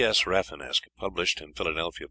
[0.03, 0.23] S.
[0.23, 1.99] Rafinesque published in Philadelphia, Pa.